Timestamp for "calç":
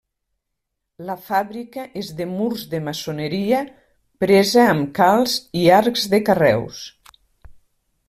5.03-5.37